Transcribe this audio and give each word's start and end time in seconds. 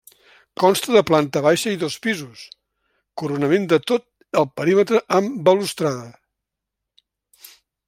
Consta 0.61 0.93
de 0.93 1.01
planta 1.09 1.43
baixa 1.47 1.73
i 1.75 1.79
dos 1.83 1.97
pisos, 2.05 2.41
coronament 3.23 3.69
de 3.75 3.79
tot 3.93 4.41
el 4.43 4.49
perímetre 4.61 5.03
amb 5.21 5.39
balustrada. 5.51 6.09